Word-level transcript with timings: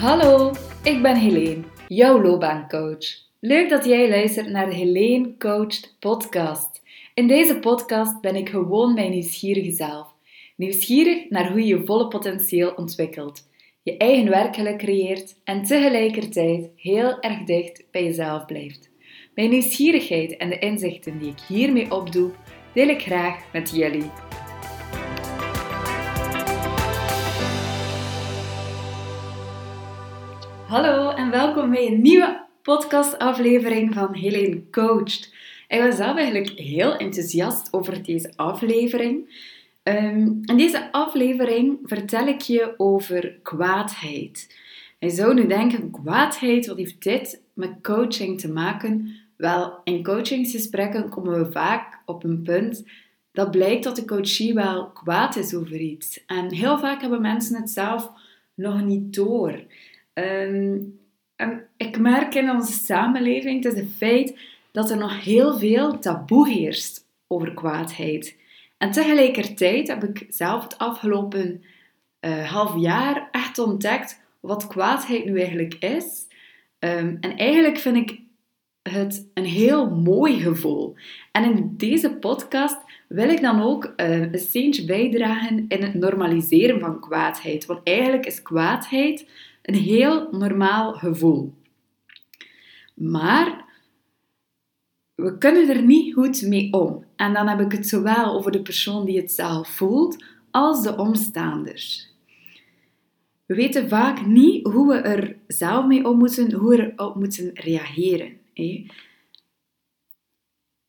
Hallo, 0.00 0.52
ik 0.82 1.02
ben 1.02 1.16
Helene, 1.16 1.62
jouw 1.88 2.22
loopbaancoach. 2.22 3.04
Leuk 3.40 3.68
dat 3.68 3.84
jij 3.84 4.08
luistert 4.08 4.48
naar 4.48 4.66
de 4.66 4.74
Helene 4.74 5.36
Coached 5.38 5.96
podcast. 5.98 6.82
In 7.14 7.26
deze 7.26 7.58
podcast 7.58 8.20
ben 8.20 8.36
ik 8.36 8.48
gewoon 8.48 8.94
mijn 8.94 9.10
nieuwsgierige 9.10 9.70
zelf. 9.70 10.14
Nieuwsgierig 10.56 11.30
naar 11.30 11.50
hoe 11.50 11.60
je 11.60 11.66
je 11.66 11.84
volle 11.84 12.08
potentieel 12.08 12.72
ontwikkelt, 12.76 13.48
je 13.82 13.96
eigen 13.96 14.30
werkgeluk 14.30 14.78
creëert 14.78 15.40
en 15.44 15.64
tegelijkertijd 15.64 16.70
heel 16.76 17.20
erg 17.20 17.44
dicht 17.44 17.84
bij 17.90 18.04
jezelf 18.04 18.44
blijft. 18.44 18.90
Mijn 19.34 19.50
nieuwsgierigheid 19.50 20.36
en 20.36 20.48
de 20.48 20.58
inzichten 20.58 21.18
die 21.18 21.30
ik 21.30 21.40
hiermee 21.48 21.92
opdoe, 21.92 22.30
deel 22.74 22.88
ik 22.88 23.00
graag 23.02 23.52
met 23.52 23.70
jullie. 23.70 24.29
Hallo 30.70 31.10
en 31.10 31.30
welkom 31.30 31.70
bij 31.70 31.86
een 31.86 32.00
nieuwe 32.00 32.46
podcastaflevering 32.62 33.94
van 33.94 34.14
Helene 34.14 34.70
Coached. 34.70 35.34
Ik 35.68 35.80
ben 35.80 35.92
zelf 35.92 36.16
eigenlijk 36.16 36.58
heel 36.58 36.96
enthousiast 36.96 37.72
over 37.72 38.02
deze 38.02 38.32
aflevering. 38.36 39.44
Um, 39.82 40.40
in 40.44 40.56
deze 40.56 40.92
aflevering 40.92 41.78
vertel 41.82 42.26
ik 42.26 42.40
je 42.40 42.74
over 42.76 43.38
kwaadheid. 43.42 44.58
Je 44.98 45.10
zou 45.10 45.34
nu 45.34 45.46
denken, 45.46 45.90
kwaadheid, 45.90 46.66
wat 46.66 46.76
heeft 46.76 47.02
dit 47.02 47.42
met 47.54 47.74
coaching 47.82 48.40
te 48.40 48.52
maken? 48.52 49.16
Wel, 49.36 49.80
in 49.84 50.02
coachingsgesprekken 50.02 51.08
komen 51.08 51.44
we 51.44 51.52
vaak 51.52 51.98
op 52.04 52.24
een 52.24 52.42
punt 52.42 52.84
dat 53.32 53.50
blijkt 53.50 53.84
dat 53.84 53.96
de 53.96 54.04
coachie 54.04 54.54
wel 54.54 54.86
kwaad 54.86 55.36
is 55.36 55.54
over 55.54 55.76
iets. 55.76 56.24
En 56.26 56.54
heel 56.54 56.78
vaak 56.78 57.00
hebben 57.00 57.20
mensen 57.20 57.56
het 57.56 57.70
zelf 57.70 58.10
nog 58.54 58.82
niet 58.82 59.14
door. 59.14 59.62
Ehm, 60.12 60.78
ik 61.76 61.98
merk 61.98 62.34
in 62.34 62.50
onze 62.50 62.72
samenleving, 62.72 63.64
het 63.64 63.74
is 63.74 63.84
feit, 63.96 64.38
dat 64.72 64.90
er 64.90 64.96
nog 64.96 65.24
heel 65.24 65.58
veel 65.58 65.98
taboe 65.98 66.48
heerst 66.48 67.06
over 67.26 67.54
kwaadheid. 67.54 68.36
En 68.78 68.90
tegelijkertijd 68.90 69.88
heb 69.88 70.04
ik 70.04 70.26
zelf 70.28 70.62
het 70.62 70.78
afgelopen 70.78 71.62
uh, 72.20 72.52
half 72.52 72.80
jaar 72.80 73.28
echt 73.30 73.58
ontdekt 73.58 74.22
wat 74.40 74.66
kwaadheid 74.66 75.24
nu 75.24 75.38
eigenlijk 75.38 75.74
is. 75.74 76.26
Ehm, 76.78 77.16
en 77.20 77.36
eigenlijk 77.36 77.78
vind 77.78 77.96
ik 77.96 78.20
het 78.82 79.30
een 79.34 79.44
heel 79.44 79.90
mooi 79.90 80.40
gevoel. 80.40 80.94
En 81.32 81.44
in 81.44 81.74
deze 81.76 82.16
podcast 82.16 82.78
wil 83.08 83.28
ik 83.28 83.40
dan 83.40 83.62
ook 83.62 83.92
uh, 83.96 84.20
een 84.20 84.38
steentje 84.38 84.84
bijdragen 84.84 85.64
in 85.68 85.82
het 85.82 85.94
normaliseren 85.94 86.80
van 86.80 87.00
kwaadheid. 87.00 87.66
Want 87.66 87.80
eigenlijk 87.84 88.26
is 88.26 88.42
kwaadheid 88.42 89.28
een 89.62 89.74
heel 89.74 90.28
normaal 90.30 90.92
gevoel. 90.92 91.54
Maar 92.94 93.64
we 95.14 95.38
kunnen 95.38 95.68
er 95.68 95.82
niet 95.82 96.14
goed 96.14 96.42
mee 96.42 96.72
om. 96.72 97.04
En 97.16 97.32
dan 97.32 97.48
heb 97.48 97.60
ik 97.60 97.72
het 97.72 97.88
zowel 97.88 98.34
over 98.34 98.52
de 98.52 98.62
persoon 98.62 99.04
die 99.04 99.16
het 99.16 99.32
zelf 99.32 99.68
voelt, 99.68 100.24
als 100.50 100.82
de 100.82 100.96
omstaanders. 100.96 102.08
We 103.46 103.54
weten 103.54 103.88
vaak 103.88 104.26
niet 104.26 104.66
hoe 104.66 104.88
we 104.88 104.94
er 104.94 105.36
zelf 105.46 105.86
mee 105.86 106.08
om 106.08 106.18
moeten, 106.18 106.52
hoe 106.52 106.76
we 106.76 106.92
erop 106.96 107.14
moeten 107.14 107.50
reageren. 107.54 108.38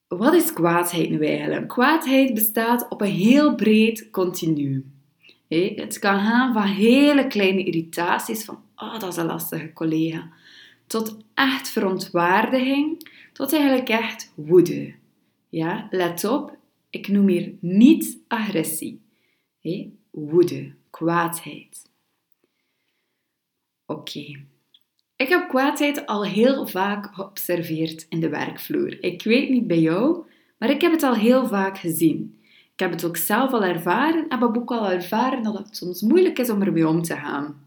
Wat 0.07 0.33
is 0.33 0.53
kwaadheid 0.53 1.09
nu 1.09 1.25
eigenlijk? 1.25 1.67
Kwaadheid 1.67 2.33
bestaat 2.33 2.89
op 2.89 3.01
een 3.01 3.11
heel 3.11 3.55
breed 3.55 4.09
continuum. 4.09 4.90
Het 5.57 5.99
kan 5.99 6.19
gaan 6.19 6.53
van 6.53 6.63
hele 6.63 7.27
kleine 7.27 7.63
irritaties, 7.63 8.45
van 8.45 8.63
oh, 8.75 8.99
dat 8.99 9.11
is 9.11 9.17
een 9.17 9.25
lastige 9.25 9.73
collega, 9.73 10.29
tot 10.87 11.17
echt 11.33 11.69
verontwaardiging, 11.69 13.09
tot 13.33 13.53
eigenlijk 13.53 13.89
echt 13.89 14.31
woede. 14.35 14.93
Ja, 15.49 15.87
let 15.89 16.23
op, 16.23 16.57
ik 16.89 17.07
noem 17.07 17.27
hier 17.27 17.53
niet 17.59 18.17
agressie. 18.27 19.01
Woede, 20.11 20.73
kwaadheid. 20.89 21.89
Oké. 23.85 24.45
Ik 25.15 25.27
heb 25.29 25.49
kwaadheid 25.49 26.05
al 26.05 26.25
heel 26.25 26.67
vaak 26.67 27.13
geobserveerd 27.13 28.05
in 28.09 28.19
de 28.19 28.29
werkvloer. 28.29 29.03
Ik 29.03 29.23
weet 29.23 29.49
niet 29.49 29.67
bij 29.67 29.79
jou, 29.79 30.25
maar 30.57 30.69
ik 30.69 30.81
heb 30.81 30.91
het 30.91 31.03
al 31.03 31.15
heel 31.15 31.47
vaak 31.47 31.77
gezien. 31.77 32.40
Ik 32.81 32.87
heb 32.87 32.95
het 32.95 33.05
ook 33.05 33.17
zelf 33.17 33.51
al 33.51 33.63
ervaren 33.63 34.27
en 34.29 34.39
heb 34.39 34.57
ook 34.57 34.71
al 34.71 34.91
ervaren 34.91 35.43
dat 35.43 35.57
het 35.57 35.75
soms 35.75 36.01
moeilijk 36.01 36.39
is 36.39 36.49
om 36.49 36.61
ermee 36.61 36.87
om 36.87 37.01
te 37.01 37.15
gaan. 37.15 37.65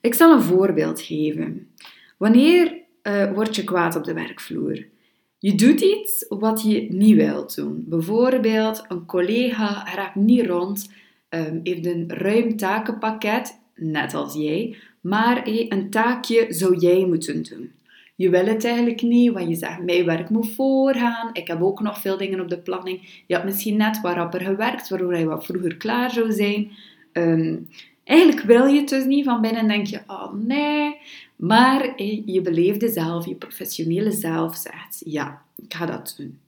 Ik 0.00 0.14
zal 0.14 0.32
een 0.32 0.42
voorbeeld 0.42 1.00
geven. 1.00 1.68
Wanneer 2.16 2.78
uh, 3.02 3.32
word 3.32 3.56
je 3.56 3.64
kwaad 3.64 3.96
op 3.96 4.04
de 4.04 4.14
werkvloer? 4.14 4.86
Je 5.38 5.54
doet 5.54 5.80
iets 5.80 6.26
wat 6.28 6.62
je 6.62 6.86
niet 6.90 7.16
wilt 7.16 7.54
doen. 7.54 7.84
Bijvoorbeeld, 7.86 8.84
een 8.88 9.06
collega 9.06 9.94
raakt 9.94 10.14
niet 10.14 10.46
rond, 10.46 10.92
um, 11.30 11.60
heeft 11.62 11.86
een 11.86 12.04
ruim 12.08 12.56
takenpakket, 12.56 13.60
net 13.74 14.14
als 14.14 14.34
jij, 14.34 14.76
maar 15.00 15.42
hey, 15.42 15.66
een 15.68 15.90
taakje 15.90 16.46
zou 16.48 16.76
jij 16.78 17.06
moeten 17.06 17.42
doen. 17.42 17.72
Je 18.16 18.30
wil 18.30 18.46
het 18.46 18.64
eigenlijk 18.64 19.02
niet, 19.02 19.32
want 19.32 19.48
je 19.48 19.54
zegt, 19.54 19.82
mijn 19.82 20.04
werk 20.04 20.30
moet 20.30 20.52
voorgaan. 20.52 21.30
Ik 21.32 21.46
heb 21.46 21.62
ook 21.62 21.80
nog 21.80 22.00
veel 22.00 22.16
dingen 22.16 22.40
op 22.40 22.48
de 22.48 22.58
planning. 22.58 23.22
Je 23.26 23.34
hebt 23.34 23.46
misschien 23.46 23.76
net 23.76 24.00
wat 24.00 24.14
rapper 24.14 24.40
gewerkt, 24.40 24.88
waardoor 24.88 25.16
je 25.16 25.24
wat 25.24 25.44
vroeger 25.44 25.76
klaar 25.76 26.10
zou 26.10 26.32
zijn. 26.32 26.70
Um, 27.12 27.68
eigenlijk 28.04 28.46
wil 28.46 28.66
je 28.66 28.80
het 28.80 28.88
dus 28.88 29.04
niet. 29.04 29.24
Van 29.24 29.40
binnen 29.40 29.68
denk 29.68 29.86
je, 29.86 30.00
oh 30.06 30.32
nee. 30.32 30.96
Maar 31.36 31.92
hey, 31.96 32.22
je 32.26 32.40
beleefde 32.40 32.88
zelf, 32.88 33.26
je 33.26 33.34
professionele 33.34 34.10
zelf 34.10 34.56
zegt, 34.56 35.02
ja, 35.04 35.42
ik 35.56 35.74
ga 35.74 35.86
dat 35.86 36.14
doen. 36.16 36.38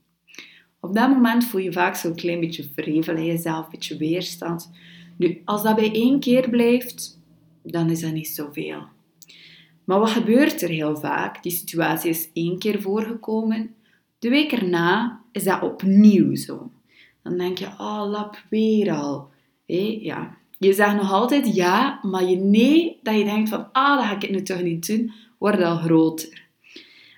Op 0.80 0.94
dat 0.94 1.08
moment 1.08 1.44
voel 1.44 1.60
je 1.60 1.72
vaak 1.72 1.96
zo'n 1.96 2.14
klein 2.14 2.40
beetje 2.40 2.68
vrevel 2.76 3.16
in 3.16 3.24
jezelf, 3.24 3.64
een 3.64 3.70
beetje 3.70 3.96
weerstand. 3.96 4.70
Nu, 5.16 5.42
als 5.44 5.62
dat 5.62 5.76
bij 5.76 5.92
één 5.92 6.20
keer 6.20 6.50
blijft, 6.50 7.20
dan 7.62 7.90
is 7.90 8.00
dat 8.00 8.12
niet 8.12 8.28
zoveel. 8.28 8.82
Maar 9.88 9.98
wat 9.98 10.10
gebeurt 10.10 10.62
er 10.62 10.68
heel 10.68 10.96
vaak? 10.96 11.42
Die 11.42 11.52
situatie 11.52 12.10
is 12.10 12.30
één 12.32 12.58
keer 12.58 12.80
voorgekomen. 12.82 13.74
De 14.18 14.28
week 14.28 14.52
erna 14.52 15.20
is 15.32 15.44
dat 15.44 15.62
opnieuw 15.62 16.34
zo. 16.34 16.70
Dan 17.22 17.38
denk 17.38 17.58
je, 17.58 17.66
oh, 17.66 18.04
lap 18.10 18.42
weer 18.50 18.92
al. 18.92 19.30
Hey, 19.66 19.98
ja. 20.02 20.36
Je 20.58 20.72
zegt 20.72 20.94
nog 20.94 21.12
altijd 21.12 21.54
ja, 21.54 21.98
maar 22.02 22.24
je 22.24 22.36
nee, 22.36 22.98
dat 23.02 23.18
je 23.18 23.24
denkt 23.24 23.48
van, 23.48 23.72
ah, 23.72 23.96
dat 23.96 24.06
ga 24.06 24.26
ik 24.26 24.30
nu 24.30 24.42
toch 24.42 24.62
niet 24.62 24.86
doen, 24.86 25.12
wordt 25.38 25.62
al 25.62 25.76
groter. 25.76 26.46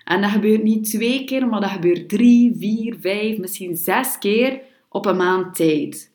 En 0.03 0.21
dat 0.21 0.29
gebeurt 0.29 0.63
niet 0.63 0.89
twee 0.89 1.23
keer, 1.23 1.47
maar 1.47 1.61
dat 1.61 1.69
gebeurt 1.69 2.09
drie, 2.09 2.55
vier, 2.57 2.97
vijf, 2.99 3.37
misschien 3.37 3.75
zes 3.77 4.17
keer 4.17 4.61
op 4.89 5.05
een 5.05 5.17
maand 5.17 5.55
tijd. 5.55 6.11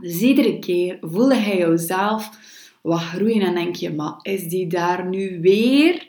Dus 0.00 0.20
iedere 0.20 0.58
keer 0.58 0.98
voelde 1.00 1.36
hij 1.36 1.58
jezelf 1.58 2.30
wat 2.82 3.00
groeien 3.00 3.42
en 3.42 3.54
denk 3.54 3.74
je, 3.74 3.92
maar 3.92 4.18
is 4.22 4.48
die 4.48 4.66
daar 4.66 5.08
nu 5.08 5.40
weer? 5.40 6.08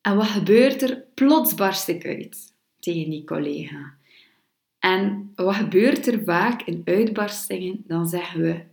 En 0.00 0.16
wat 0.16 0.26
gebeurt 0.26 0.82
er? 0.82 1.04
Plots 1.14 1.54
barst 1.54 1.88
ik 1.88 2.06
uit 2.06 2.54
tegen 2.80 3.10
die 3.10 3.24
collega. 3.24 3.94
En 4.78 5.32
wat 5.34 5.54
gebeurt 5.54 6.06
er 6.06 6.24
vaak 6.24 6.62
in 6.62 6.82
uitbarstingen? 6.84 7.84
Dan 7.86 8.06
zeggen 8.06 8.40
we, 8.40 8.64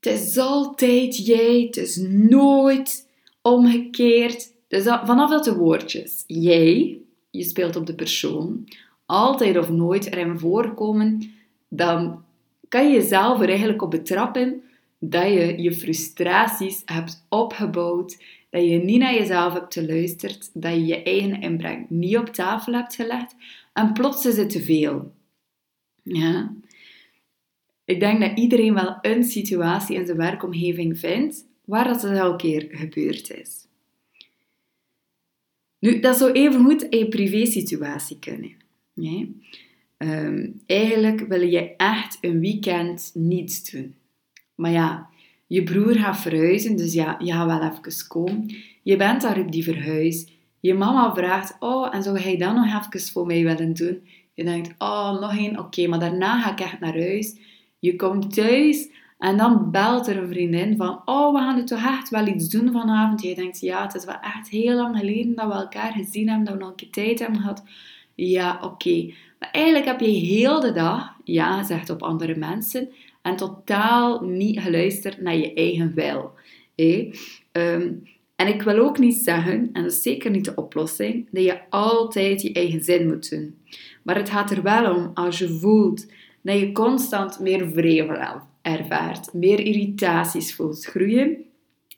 het 0.00 0.20
is 0.20 0.38
altijd 0.38 1.26
jij, 1.26 1.60
het 1.60 1.76
is 1.76 1.96
nooit 2.10 3.08
omgekeerd. 3.42 4.52
Dus 4.68 4.82
vanaf 4.82 5.30
dat 5.30 5.44
de 5.44 5.54
woordjes 5.54 6.24
jij, 6.26 6.98
je 7.30 7.42
speelt 7.42 7.76
op 7.76 7.86
de 7.86 7.94
persoon, 7.94 8.68
altijd 9.06 9.58
of 9.58 9.70
nooit 9.70 10.06
erin 10.06 10.38
voorkomen, 10.38 11.30
dan 11.68 12.24
kan 12.68 12.88
je 12.88 12.94
jezelf 12.94 13.40
er 13.40 13.48
eigenlijk 13.48 13.82
op 13.82 13.90
betrappen 13.90 14.62
dat 15.10 15.26
je 15.32 15.62
je 15.62 15.72
frustraties 15.72 16.82
hebt 16.84 17.26
opgebouwd, 17.28 18.22
dat 18.50 18.64
je 18.64 18.78
niet 18.78 18.98
naar 18.98 19.14
jezelf 19.14 19.52
hebt 19.52 19.74
geluisterd, 19.74 20.50
dat 20.54 20.72
je 20.72 20.86
je 20.86 21.02
eigen 21.02 21.40
inbreng 21.40 21.90
niet 21.90 22.16
op 22.16 22.26
tafel 22.26 22.72
hebt 22.72 22.94
gelegd 22.94 23.34
en 23.72 23.92
plots 23.92 24.26
is 24.26 24.36
het 24.36 24.50
te 24.50 24.62
veel. 24.62 25.12
Ja? 26.02 26.54
Ik 27.84 28.00
denk 28.00 28.20
dat 28.20 28.38
iedereen 28.38 28.74
wel 28.74 28.98
een 29.02 29.24
situatie 29.24 29.96
in 29.96 30.06
zijn 30.06 30.18
werkomgeving 30.18 30.98
vindt 30.98 31.46
waar 31.64 31.84
dat 31.84 32.04
elke 32.04 32.36
keer 32.36 32.68
gebeurd 32.70 33.30
is. 33.30 33.66
Nu, 35.78 36.00
dat 36.00 36.16
zou 36.16 36.32
even 36.32 36.64
goed 36.64 36.82
in 36.82 36.98
je 36.98 37.08
privé-situatie 37.08 38.18
kunnen. 38.18 38.52
Nee? 38.92 39.40
Um, 39.98 40.62
eigenlijk 40.66 41.20
wil 41.20 41.40
je 41.40 41.76
echt 41.76 42.18
een 42.20 42.40
weekend 42.40 43.10
niets 43.14 43.70
doen. 43.70 43.94
Maar 44.56 44.70
ja, 44.70 45.08
je 45.46 45.62
broer 45.62 45.94
gaat 45.94 46.20
verhuizen, 46.20 46.76
dus 46.76 46.92
ja, 46.92 47.16
je 47.18 47.32
gaat 47.32 47.46
wel 47.46 47.70
even 47.70 48.06
komen. 48.08 48.54
Je 48.82 48.96
bent 48.96 49.22
daar 49.22 49.38
op 49.38 49.52
die 49.52 49.64
verhuis. 49.64 50.26
Je 50.60 50.74
mama 50.74 51.14
vraagt, 51.14 51.56
oh, 51.60 51.94
en 51.94 52.02
zou 52.02 52.20
jij 52.20 52.36
dan 52.36 52.54
nog 52.54 52.84
even 52.84 53.12
voor 53.12 53.26
mij 53.26 53.42
willen 53.44 53.74
doen? 53.74 54.08
Je 54.34 54.44
denkt, 54.44 54.74
oh, 54.78 55.20
nog 55.20 55.36
één, 55.36 55.58
oké, 55.58 55.86
maar 55.86 55.98
daarna 55.98 56.40
ga 56.40 56.52
ik 56.52 56.60
echt 56.60 56.80
naar 56.80 56.98
huis. 56.98 57.36
Je 57.78 57.96
komt 57.96 58.34
thuis 58.34 58.88
En 59.18 59.36
dan 59.36 59.70
belt 59.70 60.06
er 60.06 60.16
een 60.16 60.28
vriendin 60.28 60.76
van, 60.76 61.02
oh, 61.04 61.32
we 61.32 61.38
gaan 61.38 61.56
het 61.56 61.66
toch 61.66 61.84
echt 61.84 62.08
wel 62.08 62.26
iets 62.26 62.48
doen 62.48 62.72
vanavond. 62.72 63.22
Je 63.22 63.34
denkt, 63.34 63.60
ja, 63.60 63.82
het 63.82 63.94
is 63.94 64.04
wel 64.04 64.20
echt 64.20 64.48
heel 64.48 64.76
lang 64.76 64.98
geleden 64.98 65.34
dat 65.34 65.46
we 65.46 65.52
elkaar 65.52 65.92
gezien 65.92 66.28
hebben, 66.28 66.44
dat 66.44 66.54
we 66.54 66.60
nog 66.60 66.70
een 66.70 66.76
keer 66.76 66.90
tijd 66.90 67.18
hebben 67.18 67.40
gehad. 67.40 67.64
Ja, 68.14 68.58
oké. 68.62 69.12
Maar 69.38 69.50
eigenlijk 69.50 69.84
heb 69.84 70.00
je 70.00 70.06
heel 70.06 70.60
de 70.60 70.72
dag 70.72 71.14
ja 71.24 71.58
gezegd 71.58 71.90
op 71.90 72.02
andere 72.02 72.36
mensen 72.36 72.88
en 73.26 73.36
totaal 73.36 74.20
niet 74.24 74.60
geluisterd 74.60 75.20
naar 75.20 75.36
je 75.36 75.54
eigen 75.54 75.94
wil. 75.94 76.30
Ehm, 77.52 77.92
en 78.36 78.46
ik 78.46 78.62
wil 78.62 78.78
ook 78.78 78.98
niet 78.98 79.14
zeggen, 79.14 79.70
en 79.72 79.82
dat 79.82 79.92
is 79.92 80.02
zeker 80.02 80.30
niet 80.30 80.44
de 80.44 80.54
oplossing, 80.54 81.28
dat 81.30 81.44
je 81.44 81.70
altijd 81.70 82.42
je 82.42 82.52
eigen 82.52 82.82
zin 82.82 83.06
moet 83.06 83.30
doen. 83.30 83.58
Maar 84.02 84.16
het 84.16 84.30
gaat 84.30 84.50
er 84.50 84.62
wel 84.62 84.94
om 84.94 85.10
als 85.14 85.38
je 85.38 85.48
voelt 85.48 86.06
dat 86.42 86.58
je 86.58 86.72
constant 86.72 87.40
meer 87.40 87.68
vrevel 87.68 88.40
ervaart, 88.62 89.32
meer 89.32 89.60
irritaties 89.60 90.54
voelt 90.54 90.84
groeien, 90.84 91.36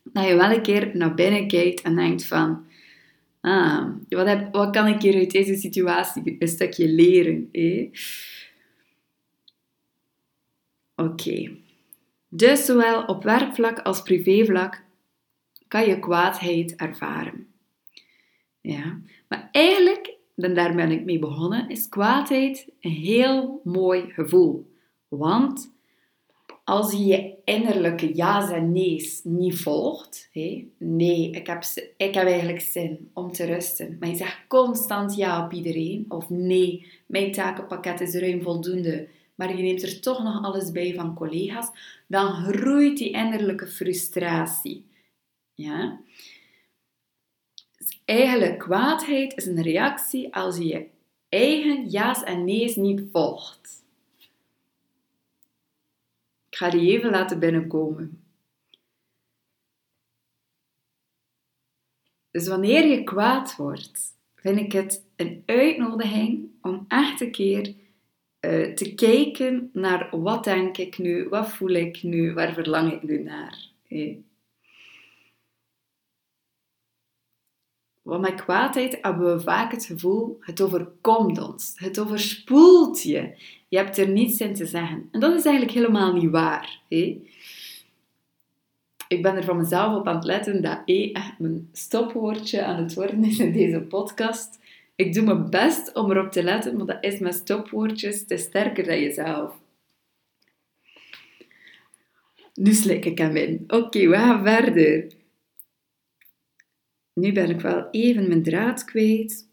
dat 0.03 0.27
je 0.27 0.35
wel 0.35 0.51
een 0.51 0.63
keer 0.63 0.91
naar 0.95 1.15
binnen 1.15 1.49
kijkt 1.49 1.83
en 1.83 1.97
denkt 1.97 2.25
van, 2.25 2.65
ah, 3.41 3.87
wat, 4.09 4.27
heb, 4.27 4.55
wat 4.55 4.71
kan 4.71 4.87
ik 4.87 5.03
hier 5.03 5.15
uit 5.15 5.31
deze 5.31 5.55
situatie 5.55 6.37
een 6.39 6.49
stukje 6.49 6.89
leren? 6.89 7.49
Oké. 10.99 11.51
Dus 12.29 12.65
zowel 12.65 13.05
op 13.05 13.23
werkvlak 13.23 13.79
als 13.79 14.03
privévlak 14.03 14.85
kan 15.69 15.87
je 15.87 15.99
kwaadheid 15.99 16.77
ervaren. 16.77 17.47
Ja, 18.61 19.01
maar 19.29 19.49
eigenlijk, 19.53 20.17
en 20.37 20.55
daar 20.55 20.75
ben 20.75 20.91
ik 20.91 21.05
mee 21.05 21.19
begonnen, 21.19 21.69
is 21.69 21.89
kwaadheid 21.89 22.69
een 22.81 22.91
heel 22.91 23.61
mooi 23.65 24.11
gevoel. 24.11 24.73
Want 25.09 25.73
als 26.65 26.93
je 26.93 27.07
je 27.07 27.35
innerlijke 27.45 28.15
ja's 28.15 28.51
en 28.51 28.73
nee's 28.73 29.21
niet 29.25 29.61
volgt, 29.61 30.31
nee, 30.79 31.31
ik 31.31 31.47
heb, 31.47 31.63
ik 31.97 32.15
heb 32.15 32.27
eigenlijk 32.27 32.61
zin 32.61 33.11
om 33.13 33.33
te 33.33 33.45
rusten, 33.45 33.97
maar 34.01 34.09
je 34.09 34.17
zegt 34.17 34.47
constant 34.49 35.17
ja 35.17 35.45
op 35.45 35.53
iedereen, 35.53 36.05
of 36.09 36.31
nee, 36.31 36.87
mijn 37.07 37.33
takenpakket 37.33 38.01
is 38.01 38.15
ruim 38.15 38.43
voldoende, 38.43 39.09
maar 39.39 39.57
je 39.57 39.63
neemt 39.63 39.83
er 39.83 40.01
toch 40.01 40.23
nog 40.23 40.45
alles 40.45 40.73
bij 40.73 40.95
van 40.95 41.15
collega's, 41.15 41.71
dan 42.07 42.33
groeit 42.33 42.99
die 42.99 43.11
innerlijke 43.11 43.67
frustratie. 43.67 44.87
Ja? 45.55 46.01
Dus 47.79 48.01
eigenlijk, 48.05 48.59
kwaadheid 48.59 49.37
is 49.37 49.47
een 49.47 49.63
reactie 49.63 50.35
als 50.35 50.57
je 50.57 50.67
je 50.67 50.87
eigen 51.29 51.89
ja's 51.89 52.23
en 52.23 52.45
nee's 52.45 52.77
niet 52.77 53.03
volgt. 53.13 53.85
Ik 56.51 56.57
ga 56.57 56.71
die 56.71 56.91
even 56.91 57.11
laten 57.11 57.39
binnenkomen. 57.39 58.23
Dus 62.31 62.49
wanneer 62.49 62.87
je 62.87 63.05
kwaad 63.05 63.57
wordt, 63.57 64.17
vind 64.35 64.59
ik 64.59 64.73
het 64.73 65.05
een 65.17 65.43
uitnodiging 65.47 66.51
om 66.63 66.85
echt 66.89 67.21
een 67.21 67.31
keer 67.31 67.75
uh, 68.41 68.75
te 68.75 68.95
kijken 68.95 69.71
naar 69.73 70.09
wat 70.11 70.45
denk 70.45 70.77
ik 70.77 70.99
nu, 70.99 71.29
wat 71.29 71.49
voel 71.49 71.71
ik 71.71 72.03
nu, 72.03 72.35
waar 72.35 72.53
verlang 72.53 72.93
ik 72.93 73.03
nu 73.03 73.23
naar. 73.23 73.59
Hey. 73.87 74.23
Want 78.03 78.21
met 78.21 78.45
kwaadheid 78.45 78.99
hebben 79.03 79.35
we 79.35 79.41
vaak 79.41 79.73
het 79.73 79.85
gevoel, 79.85 80.39
het 80.41 80.61
overkomt 80.61 81.39
ons, 81.39 81.73
het 81.77 82.01
overspoelt 82.01 83.03
je. 83.03 83.35
Je 83.69 83.77
hebt 83.77 83.99
er 83.99 84.09
niets 84.09 84.41
in 84.41 84.55
te 84.55 84.67
zeggen. 84.67 85.09
En 85.13 85.21
dat 85.21 85.35
is 85.35 85.45
eigenlijk 85.45 85.75
helemaal 85.77 86.13
niet 86.13 86.31
waar. 86.31 86.81
Ik 89.09 89.23
ben 89.23 89.37
er 89.37 89.45
van 89.45 89.57
mezelf 89.57 89.97
op 89.99 90.09
aan 90.09 90.15
het 90.15 90.25
letten 90.25 90.63
dat 90.63 90.83
E 90.85 91.13
echt 91.13 91.39
mijn 91.39 91.69
stopwoordje 91.73 92.65
aan 92.65 92.83
het 92.83 92.95
worden 92.95 93.25
is 93.25 93.39
in 93.39 93.53
deze 93.53 93.81
podcast. 93.81 94.59
Ik 94.99 95.15
doe 95.15 95.25
mijn 95.25 95.51
best 95.51 95.95
om 95.95 96.11
erop 96.11 96.33
te 96.33 96.43
letten, 96.43 96.77
maar 96.77 96.87
dat 96.87 97.05
is 97.05 97.19
met 97.19 97.35
stopwoordjes 97.35 98.27
te 98.27 98.37
sterker 98.37 98.85
dan 98.85 99.01
jezelf. 99.01 99.55
Nu 102.55 102.73
slik 102.73 103.05
ik 103.05 103.19
hem 103.19 103.37
in. 103.37 103.65
Oké, 103.67 104.09
we 104.09 104.17
gaan 104.17 104.45
verder. 104.45 105.13
Nu 107.13 107.33
ben 107.33 107.51
ik 107.51 107.61
wel 107.61 107.89
even 107.91 108.29
mijn 108.29 108.43
draad 108.43 108.85
kwijt. 108.85 109.49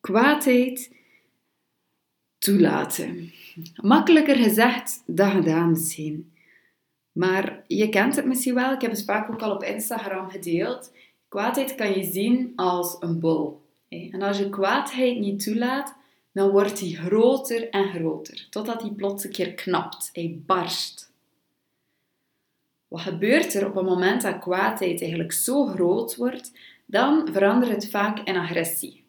Kwaadheid 0.00 0.94
toelaten. 2.38 3.32
Makkelijker 3.82 4.36
gezegd 4.36 5.02
dan 5.06 5.30
gedaan 5.30 5.70
misschien. 5.70 6.32
Maar 7.12 7.64
je 7.66 7.88
kent 7.88 8.16
het 8.16 8.24
misschien 8.24 8.54
wel, 8.54 8.72
ik 8.72 8.80
heb 8.80 8.90
het 8.90 9.04
vaak 9.04 9.30
ook 9.30 9.42
al 9.42 9.54
op 9.54 9.62
Instagram 9.62 10.30
gedeeld. 10.30 10.92
Kwaadheid 11.28 11.74
kan 11.74 11.98
je 11.98 12.04
zien 12.04 12.52
als 12.56 12.96
een 13.00 13.20
bol. 13.20 13.65
En 13.88 14.22
als 14.22 14.38
je 14.38 14.50
kwaadheid 14.50 15.18
niet 15.18 15.42
toelaat, 15.42 15.96
dan 16.32 16.50
wordt 16.50 16.78
die 16.78 16.96
groter 16.96 17.70
en 17.70 17.88
groter, 17.88 18.46
totdat 18.50 18.80
die 18.80 18.92
plots 18.92 19.24
een 19.24 19.30
keer 19.30 19.54
knapt, 19.54 20.10
hij 20.12 20.38
barst. 20.46 21.12
Wat 22.88 23.00
gebeurt 23.00 23.54
er 23.54 23.66
op 23.66 23.74
het 23.74 23.84
moment 23.84 24.22
dat 24.22 24.38
kwaadheid 24.38 25.00
eigenlijk 25.00 25.32
zo 25.32 25.66
groot 25.66 26.16
wordt, 26.16 26.52
dan 26.86 27.28
verandert 27.32 27.72
het 27.72 27.90
vaak 27.90 28.18
in 28.18 28.36
agressie. 28.36 29.04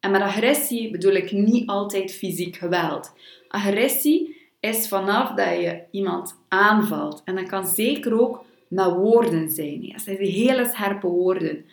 En 0.00 0.10
met 0.10 0.20
agressie 0.20 0.90
bedoel 0.90 1.12
ik 1.12 1.32
niet 1.32 1.68
altijd 1.68 2.12
fysiek 2.12 2.56
geweld. 2.56 3.12
Agressie 3.48 4.36
is 4.60 4.88
vanaf 4.88 5.34
dat 5.34 5.60
je 5.60 5.82
iemand 5.90 6.36
aanvalt. 6.48 7.22
En 7.24 7.34
dat 7.34 7.48
kan 7.48 7.66
zeker 7.66 8.20
ook 8.20 8.44
met 8.68 8.92
woorden 8.92 9.50
zijn. 9.50 9.88
Dat 9.88 10.00
zijn 10.00 10.16
hele 10.16 10.66
scherpe 10.66 11.06
woorden. 11.06 11.64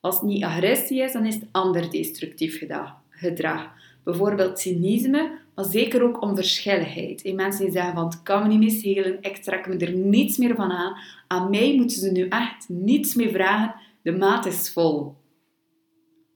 Als 0.00 0.14
het 0.14 0.24
niet 0.24 0.44
agressie 0.44 1.02
is, 1.02 1.12
dan 1.12 1.26
is 1.26 1.34
het 1.34 1.48
ander 1.50 1.90
destructief 1.90 2.66
gedrag. 3.10 3.70
Bijvoorbeeld 4.04 4.58
cynisme, 4.58 5.38
maar 5.54 5.64
zeker 5.64 6.02
ook 6.02 6.22
onverschilligheid. 6.22 7.22
En 7.22 7.34
mensen 7.34 7.64
die 7.64 7.72
zeggen 7.72 7.94
van 7.94 8.04
het 8.04 8.22
kan 8.22 8.42
me 8.42 8.56
niet 8.56 8.84
meer 8.84 9.18
ik 9.20 9.36
trek 9.36 9.66
me 9.66 9.76
er 9.76 9.92
niets 9.92 10.36
meer 10.36 10.54
van 10.54 10.70
aan. 10.70 10.96
Aan 11.26 11.50
mij 11.50 11.74
moeten 11.76 11.96
ze 11.96 12.10
nu 12.10 12.28
echt 12.28 12.68
niets 12.68 13.14
meer 13.14 13.30
vragen, 13.30 13.74
de 14.02 14.12
maat 14.12 14.46
is 14.46 14.72
vol. 14.72 15.14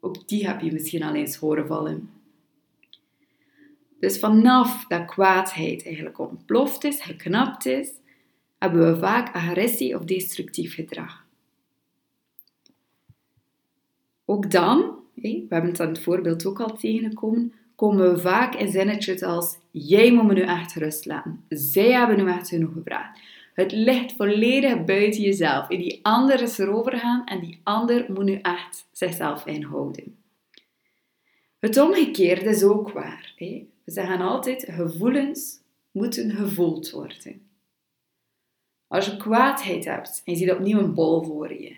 Ook 0.00 0.28
die 0.28 0.46
heb 0.46 0.60
je 0.60 0.72
misschien 0.72 1.02
al 1.02 1.14
eens 1.14 1.36
horen 1.36 1.66
vallen. 1.66 2.10
Dus 4.00 4.18
vanaf 4.18 4.84
dat 4.86 5.04
kwaadheid 5.04 5.84
eigenlijk 5.84 6.18
ontploft 6.18 6.84
is, 6.84 7.02
geknapt 7.02 7.66
is, 7.66 7.90
hebben 8.58 8.92
we 8.92 8.98
vaak 8.98 9.34
agressie 9.34 9.96
of 9.96 10.04
destructief 10.04 10.74
gedrag. 10.74 11.23
Ook 14.34 14.50
dan, 14.50 14.96
we 15.14 15.46
hebben 15.48 15.70
het 15.70 15.80
aan 15.80 15.88
het 15.88 16.02
voorbeeld 16.02 16.46
ook 16.46 16.60
al 16.60 16.76
tegengekomen, 16.76 17.52
komen 17.76 18.12
we 18.12 18.18
vaak 18.18 18.54
in 18.54 18.70
zinnetjes 18.70 19.22
als 19.22 19.58
jij 19.70 20.12
moet 20.12 20.26
me 20.26 20.34
nu 20.34 20.40
echt 20.40 20.74
rust 20.74 21.06
laten. 21.06 21.44
Zij 21.48 21.92
hebben 21.92 22.16
nu 22.16 22.30
echt 22.30 22.48
genoeg 22.48 22.72
gevraagd. 22.72 23.20
Het 23.54 23.72
ligt 23.72 24.12
volledig 24.12 24.84
buiten 24.84 25.22
jezelf. 25.22 25.68
En 25.68 25.78
die 25.78 26.00
ander 26.02 26.42
is 26.42 26.58
erover 26.58 26.98
gaan 26.98 27.26
en 27.26 27.40
die 27.40 27.60
ander 27.62 28.06
moet 28.08 28.24
nu 28.24 28.38
echt 28.42 28.86
zichzelf 28.92 29.46
inhouden. 29.46 30.16
Het 31.58 31.78
omgekeerde 31.78 32.48
is 32.48 32.62
ook 32.62 32.90
waar. 32.90 33.34
We 33.36 33.66
zeggen 33.84 34.20
altijd, 34.20 34.66
gevoelens 34.68 35.60
moeten 35.90 36.30
gevoeld 36.30 36.90
worden. 36.90 37.48
Als 38.86 39.06
je 39.06 39.16
kwaadheid 39.16 39.84
hebt 39.84 40.22
en 40.24 40.32
je 40.32 40.38
ziet 40.38 40.52
opnieuw 40.52 40.78
een 40.78 40.94
bol 40.94 41.22
voor 41.22 41.52
je 41.52 41.76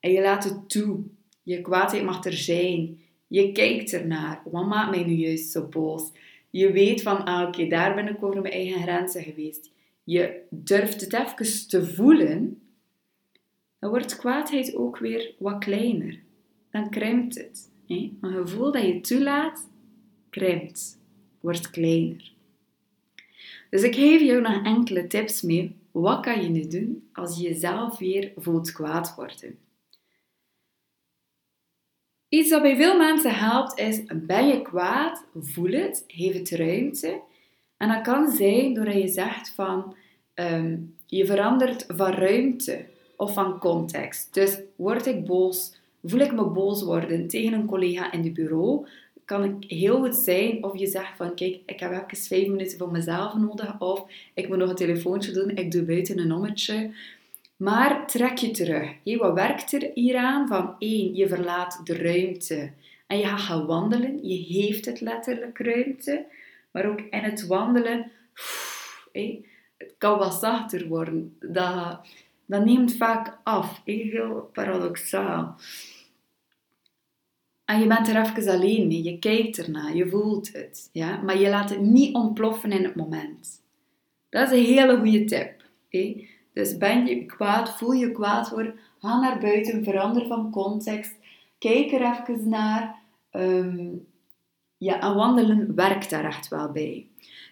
en 0.00 0.12
je 0.12 0.20
laat 0.20 0.44
het 0.44 0.68
toe, 0.68 0.98
je 1.46 1.60
kwaadheid 1.60 2.04
mag 2.04 2.24
er 2.24 2.32
zijn, 2.32 3.00
je 3.26 3.52
kijkt 3.52 3.92
ernaar, 3.92 4.42
wat 4.44 4.66
maakt 4.66 4.90
mij 4.90 5.04
nu 5.04 5.12
juist 5.12 5.50
zo 5.50 5.66
boos? 5.66 6.10
Je 6.50 6.72
weet 6.72 7.02
van, 7.02 7.24
ah, 7.24 7.48
oké, 7.48 7.66
daar 7.66 7.94
ben 7.94 8.08
ik 8.08 8.24
over 8.24 8.40
mijn 8.40 8.54
eigen 8.54 8.82
grenzen 8.82 9.22
geweest 9.22 9.70
je 10.06 10.42
durft 10.50 11.00
het 11.00 11.12
even 11.12 11.68
te 11.68 11.86
voelen, 11.86 12.60
dan 13.78 13.90
wordt 13.90 14.16
kwaadheid 14.16 14.74
ook 14.74 14.98
weer 14.98 15.34
wat 15.38 15.58
kleiner. 15.58 16.18
Dan 16.70 16.90
krimpt 16.90 17.34
het. 17.34 17.70
Hè? 17.86 18.12
Een 18.20 18.32
gevoel 18.32 18.72
dat 18.72 18.82
je 18.82 19.00
toelaat, 19.00 19.68
krimpt, 20.30 20.98
wordt 21.40 21.70
kleiner. 21.70 22.32
Dus 23.70 23.82
ik 23.82 23.94
geef 23.94 24.20
jou 24.20 24.40
nog 24.40 24.64
enkele 24.64 25.06
tips 25.06 25.42
mee. 25.42 25.76
Wat 25.90 26.20
kan 26.20 26.42
je 26.42 26.48
nu 26.48 26.66
doen 26.66 27.08
als 27.12 27.36
je 27.36 27.42
jezelf 27.42 27.98
weer 27.98 28.32
voelt 28.36 28.72
kwaad 28.72 29.14
worden? 29.14 29.58
Iets 32.28 32.50
dat 32.50 32.62
bij 32.62 32.76
veel 32.76 32.96
mensen 32.96 33.34
helpt 33.34 33.78
is, 33.78 34.02
ben 34.14 34.46
je 34.46 34.62
kwaad? 34.62 35.24
Voel 35.34 35.70
het, 35.70 36.04
geef 36.06 36.32
het 36.32 36.50
ruimte 36.50 37.20
en 37.76 37.88
dat 37.88 38.00
kan 38.00 38.30
zijn 38.30 38.74
doordat 38.74 38.94
je 38.94 39.08
zegt 39.08 39.52
van, 39.54 39.94
ehm, 40.34 40.76
je 41.06 41.26
verandert 41.26 41.84
van 41.88 42.12
ruimte 42.12 42.84
of 43.16 43.32
van 43.32 43.58
context. 43.58 44.34
Dus 44.34 44.58
word 44.76 45.06
ik 45.06 45.24
boos, 45.24 45.72
voel 46.04 46.20
ik 46.20 46.32
me 46.32 46.44
boos 46.44 46.82
worden 46.82 47.28
tegen 47.28 47.52
een 47.52 47.66
collega 47.66 48.12
in 48.12 48.22
het 48.22 48.34
bureau, 48.34 48.86
kan 49.24 49.44
ik 49.44 49.70
heel 49.70 49.98
goed 49.98 50.14
zijn 50.14 50.64
of 50.64 50.78
je 50.78 50.86
zegt 50.86 51.16
van 51.16 51.34
kijk, 51.34 51.58
ik 51.66 51.80
heb 51.80 51.92
even 51.92 52.26
vijf 52.26 52.48
minuten 52.48 52.78
voor 52.78 52.90
mezelf 52.90 53.34
nodig 53.34 53.80
of 53.80 54.04
ik 54.34 54.48
moet 54.48 54.58
nog 54.58 54.68
een 54.68 54.76
telefoontje 54.76 55.32
doen, 55.32 55.50
ik 55.50 55.70
doe 55.70 55.82
buiten 55.82 56.18
een 56.18 56.32
ommetje. 56.32 56.90
Maar 57.56 58.06
trek 58.06 58.38
je 58.38 58.50
terug. 58.50 59.18
wat 59.18 59.34
werkt 59.34 59.72
er 59.72 59.90
hieraan? 59.94 60.48
Van 60.48 60.74
één, 60.78 61.14
je 61.14 61.28
verlaat 61.28 61.80
de 61.84 61.96
ruimte 61.96 62.72
en 63.06 63.18
je 63.18 63.24
gaat 63.24 63.40
gaan 63.40 63.66
wandelen. 63.66 64.28
Je 64.28 64.36
heeft 64.36 64.84
het 64.84 65.00
letterlijk 65.00 65.58
ruimte, 65.58 66.26
maar 66.70 66.86
ook 66.86 67.00
in 67.00 67.22
het 67.22 67.46
wandelen, 67.46 68.10
het 69.12 69.94
kan 69.98 70.18
wat 70.18 70.34
zachter 70.34 70.88
worden. 70.88 71.36
Dat, 71.40 72.00
dat 72.46 72.64
neemt 72.64 72.96
vaak 72.96 73.38
af. 73.42 73.80
Heel 73.84 74.50
paradoxaal. 74.52 75.56
En 77.64 77.80
je 77.80 77.86
bent 77.86 78.08
er 78.08 78.20
even 78.20 78.52
alleen 78.52 78.86
mee. 78.86 79.02
Je 79.02 79.18
kijkt 79.18 79.58
ernaar, 79.58 79.94
je 79.94 80.08
voelt 80.08 80.52
het. 80.52 80.88
Ja? 80.92 81.22
Maar 81.22 81.38
je 81.38 81.48
laat 81.48 81.70
het 81.70 81.80
niet 81.80 82.14
ontploffen 82.14 82.72
in 82.72 82.84
het 82.84 82.94
moment. 82.94 83.62
Dat 84.28 84.50
is 84.50 84.58
een 84.58 84.64
hele 84.64 84.96
goede 84.98 85.24
tip. 85.24 85.64
Dus 86.56 86.76
ben 86.76 87.06
je 87.06 87.26
kwaad, 87.26 87.76
voel 87.76 87.92
je 87.92 88.12
kwaad 88.12 88.50
worden, 88.50 88.74
ga 88.98 89.20
naar 89.20 89.38
buiten, 89.38 89.84
verander 89.84 90.26
van 90.26 90.50
context. 90.50 91.14
Kijk 91.58 91.92
er 91.92 92.00
even 92.00 92.48
naar. 92.48 92.98
Um, 93.30 94.06
ja, 94.76 95.00
en 95.00 95.14
wandelen 95.14 95.74
werkt 95.74 96.10
daar 96.10 96.24
echt 96.24 96.48
wel 96.48 96.72
bij. 96.72 97.06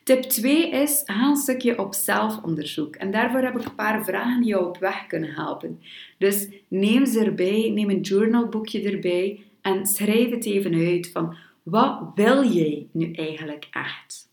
Tip 0.04 0.22
2 0.22 0.70
is, 0.70 1.02
ga 1.04 1.28
een 1.28 1.36
stukje 1.36 1.78
op 1.78 1.94
zelfonderzoek. 1.94 2.96
En 2.96 3.10
daarvoor 3.10 3.40
heb 3.40 3.58
ik 3.58 3.64
een 3.64 3.74
paar 3.74 4.04
vragen 4.04 4.40
die 4.40 4.50
jou 4.50 4.66
op 4.66 4.78
weg 4.78 5.06
kunnen 5.06 5.34
helpen. 5.34 5.80
Dus 6.18 6.48
neem 6.68 7.06
ze 7.06 7.24
erbij, 7.24 7.70
neem 7.74 7.90
een 7.90 8.00
journalboekje 8.00 8.90
erbij 8.90 9.42
en 9.60 9.86
schrijf 9.86 10.30
het 10.30 10.44
even 10.44 10.74
uit 10.74 11.10
van 11.10 11.36
wat 11.62 12.00
wil 12.14 12.44
jij 12.44 12.88
nu 12.92 13.12
eigenlijk 13.12 13.68
echt? 13.70 14.28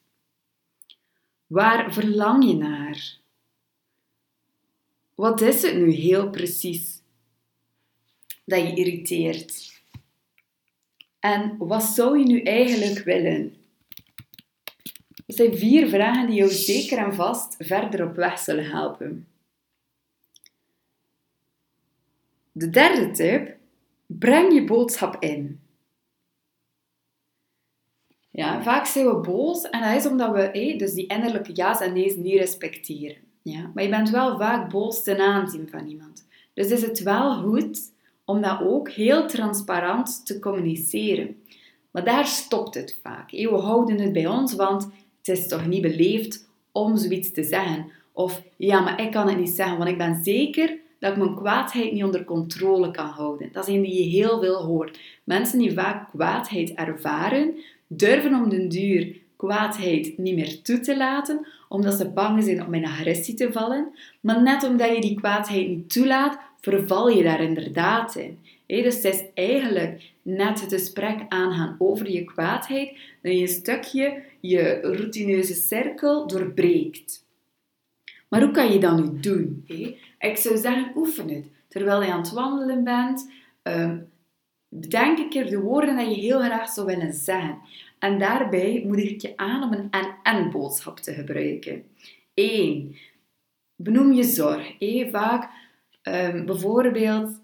Waar 1.47 1.93
verlang 1.93 2.45
je 2.45 2.55
naar? 2.55 3.19
Wat 5.21 5.41
is 5.41 5.61
het 5.61 5.75
nu 5.75 5.91
heel 5.91 6.29
precies 6.29 7.01
dat 8.45 8.59
je 8.59 8.75
irriteert? 8.75 9.81
En 11.19 11.57
wat 11.57 11.83
zou 11.83 12.19
je 12.19 12.25
nu 12.25 12.41
eigenlijk 12.41 12.99
willen? 12.99 13.55
Dat 15.25 15.35
zijn 15.35 15.57
vier 15.57 15.89
vragen 15.89 16.27
die 16.27 16.35
jou 16.35 16.49
zeker 16.49 16.97
en 16.97 17.13
vast 17.13 17.55
verder 17.59 18.07
op 18.07 18.15
weg 18.15 18.39
zullen 18.39 18.69
helpen. 18.69 19.27
De 22.51 22.69
derde 22.69 23.11
tip 23.11 23.57
Breng 24.05 24.53
je 24.53 24.63
boodschap 24.63 25.23
in. 25.23 25.59
Ja, 28.31 28.63
vaak 28.63 28.85
zijn 28.85 29.07
we 29.07 29.15
boos 29.15 29.69
en 29.69 29.81
dat 29.81 29.95
is 29.95 30.05
omdat 30.05 30.31
we 30.35 30.75
dus 30.77 30.93
die 30.93 31.07
innerlijke 31.07 31.51
ja's 31.51 31.79
en 31.79 31.93
nee's 31.93 32.15
niet 32.15 32.39
respecteren. 32.39 33.30
Ja? 33.41 33.71
Maar 33.73 33.83
je 33.83 33.89
bent 33.89 34.09
wel 34.09 34.37
vaak 34.37 34.71
boos 34.71 35.03
ten 35.03 35.19
aanzien 35.19 35.67
van 35.69 35.87
iemand. 35.87 36.27
Dus 36.53 36.67
is 36.67 36.81
het 36.81 37.03
wel 37.03 37.33
goed 37.33 37.79
om 38.25 38.41
dat 38.41 38.61
ook 38.61 38.89
heel 38.89 39.27
transparant 39.27 40.25
te 40.25 40.39
communiceren. 40.39 41.35
Maar 41.91 42.03
daar 42.03 42.25
stopt 42.25 42.75
het 42.75 42.99
vaak. 43.01 43.31
We 43.31 43.47
houden 43.47 43.99
het 43.99 44.13
bij 44.13 44.27
ons, 44.27 44.53
want 44.53 44.83
het 45.17 45.37
is 45.37 45.47
toch 45.47 45.67
niet 45.67 45.81
beleefd 45.81 46.49
om 46.71 46.97
zoiets 46.97 47.31
te 47.31 47.43
zeggen. 47.43 47.91
Of 48.11 48.41
ja, 48.57 48.79
maar 48.79 49.01
ik 49.01 49.11
kan 49.11 49.27
het 49.27 49.37
niet 49.37 49.49
zeggen, 49.49 49.77
want 49.77 49.89
ik 49.89 49.97
ben 49.97 50.23
zeker 50.23 50.77
dat 50.99 51.11
ik 51.11 51.17
mijn 51.17 51.35
kwaadheid 51.35 51.91
niet 51.91 52.03
onder 52.03 52.23
controle 52.23 52.91
kan 52.91 53.05
houden. 53.05 53.49
Dat 53.51 53.67
is 53.67 53.75
een 53.75 53.81
die 53.81 54.03
je 54.03 54.17
heel 54.17 54.39
veel 54.39 54.63
hoort. 54.63 54.99
Mensen 55.23 55.59
die 55.59 55.73
vaak 55.73 56.09
kwaadheid 56.09 56.73
ervaren, 56.73 57.55
durven 57.87 58.33
om 58.33 58.49
den 58.49 58.69
duur 58.69 59.20
kwaadheid 59.41 60.17
niet 60.17 60.35
meer 60.35 60.61
toe 60.61 60.79
te 60.79 60.97
laten, 60.97 61.47
omdat 61.69 61.93
ze 61.93 62.09
bang 62.09 62.43
zijn 62.43 62.65
om 62.65 62.73
in 62.73 62.85
agressie 62.85 63.33
te 63.33 63.51
vallen. 63.51 63.95
Maar 64.19 64.41
net 64.41 64.63
omdat 64.63 64.95
je 64.95 65.01
die 65.01 65.15
kwaadheid 65.15 65.67
niet 65.67 65.89
toelaat, 65.89 66.39
verval 66.59 67.09
je 67.09 67.23
daar 67.23 67.41
inderdaad 67.41 68.15
in. 68.15 68.39
dus 68.65 68.95
het 68.95 69.03
is 69.03 69.23
eigenlijk 69.33 70.11
net 70.21 70.61
het 70.61 70.73
gesprek 70.73 71.19
aangaan 71.29 71.75
over 71.79 72.11
je 72.11 72.23
kwaadheid, 72.23 72.89
dat 73.21 73.33
je 73.33 73.41
een 73.41 73.47
stukje 73.47 74.23
je 74.39 74.79
routineuze 74.81 75.53
cirkel 75.53 76.27
doorbreekt. 76.27 77.25
Maar 78.27 78.41
hoe 78.41 78.51
kan 78.51 78.71
je 78.71 78.79
dat 78.79 78.97
nu 78.97 79.19
doen? 79.19 79.63
Ik 80.19 80.37
zou 80.37 80.57
zeggen, 80.57 80.91
oefen 80.95 81.29
het. 81.29 81.45
Terwijl 81.67 82.03
je 82.03 82.11
aan 82.11 82.21
het 82.21 82.31
wandelen 82.31 82.83
bent, 82.83 83.31
um, 83.63 84.09
bedenk 84.73 85.17
een 85.17 85.29
keer 85.29 85.49
de 85.49 85.59
woorden 85.59 85.97
die 85.97 86.09
je 86.09 86.15
heel 86.15 86.39
graag 86.39 86.69
zou 86.69 86.85
willen 86.85 87.13
zeggen. 87.13 87.57
En 87.99 88.19
daarbij 88.19 88.83
moedig 88.85 89.09
ik 89.09 89.21
je 89.21 89.37
aan 89.37 89.63
om 89.63 89.73
een 89.73 89.89
en-en 89.89 90.51
boodschap 90.51 90.99
te 90.99 91.13
gebruiken. 91.13 91.83
1. 92.33 92.95
Benoem 93.75 94.13
je 94.13 94.23
zorg. 94.23 94.75
Vaak, 95.11 95.49
um, 96.03 96.45
bijvoorbeeld, 96.45 97.41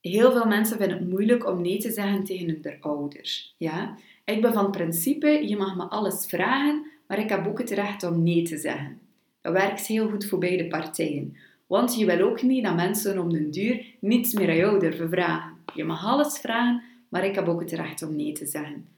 heel 0.00 0.32
veel 0.32 0.46
mensen 0.46 0.78
vinden 0.78 0.98
het 0.98 1.08
moeilijk 1.08 1.46
om 1.46 1.60
nee 1.60 1.78
te 1.78 1.90
zeggen 1.90 2.24
tegen 2.24 2.48
hun 2.48 2.76
ouders. 2.80 3.54
Ja? 3.58 3.96
Ik 4.24 4.42
ben 4.42 4.52
van 4.52 4.70
principe, 4.70 5.48
je 5.48 5.56
mag 5.56 5.76
me 5.76 5.82
alles 5.82 6.26
vragen, 6.26 6.86
maar 7.06 7.18
ik 7.18 7.28
heb 7.28 7.46
ook 7.46 7.58
het 7.58 7.70
recht 7.70 8.02
om 8.02 8.22
nee 8.22 8.42
te 8.42 8.56
zeggen. 8.58 9.00
Dat 9.40 9.52
werkt 9.52 9.86
heel 9.86 10.08
goed 10.08 10.26
voor 10.26 10.38
beide 10.38 10.66
partijen. 10.66 11.36
Want 11.66 11.98
je 11.98 12.06
wil 12.06 12.20
ook 12.20 12.42
niet 12.42 12.64
dat 12.64 12.74
mensen 12.74 13.18
om 13.18 13.32
den 13.32 13.50
duur 13.50 13.84
niets 14.00 14.32
meer 14.32 14.48
aan 14.48 14.56
jou 14.56 14.78
durven 14.78 15.08
vragen. 15.08 15.52
Je 15.74 15.84
mag 15.84 16.06
alles 16.06 16.38
vragen, 16.38 16.82
maar 17.08 17.24
ik 17.24 17.34
heb 17.34 17.48
ook 17.48 17.60
het 17.60 17.72
recht 17.72 18.02
om 18.02 18.16
nee 18.16 18.32
te 18.32 18.46
zeggen. 18.46 18.88